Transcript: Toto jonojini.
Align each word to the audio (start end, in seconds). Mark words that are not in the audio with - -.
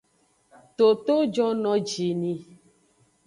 Toto 0.77 1.15
jonojini. 1.35 2.33